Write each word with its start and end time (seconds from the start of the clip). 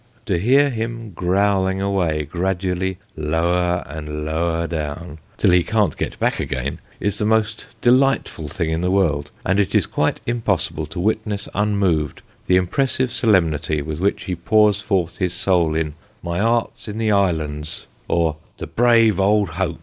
To 0.25 0.39
hear 0.39 0.71
him 0.71 1.11
growling 1.11 1.79
away, 1.79 2.23
gradually 2.23 2.97
lower 3.15 3.83
and 3.85 4.25
lower 4.25 4.65
down, 4.65 5.19
till 5.37 5.51
he 5.51 5.61
can't 5.61 5.95
get 5.95 6.17
back 6.17 6.39
again, 6.39 6.79
is 6.99 7.19
the 7.19 7.25
most 7.27 7.67
delightful 7.81 8.47
thing 8.47 8.71
in 8.71 8.81
the 8.81 8.89
world, 8.89 9.29
and 9.45 9.59
it 9.59 9.75
is 9.75 9.85
quite 9.85 10.19
impossible 10.25 10.87
to 10.87 10.99
witness 10.99 11.47
unmoved 11.53 12.23
the 12.47 12.57
impres 12.57 12.95
sive 12.95 13.11
solemnity 13.13 13.83
with 13.83 13.99
which 13.99 14.23
he 14.23 14.35
pours 14.35 14.81
forth 14.81 15.17
his 15.17 15.35
soul 15.35 15.75
in" 15.75 15.93
My 16.23 16.39
'art's 16.39 16.87
in 16.87 16.97
the 16.97 17.11
'ighlands," 17.11 17.85
or" 18.07 18.37
The 18.57 18.65
brave 18.65 19.19
old 19.19 19.49
Hoak." 19.49 19.77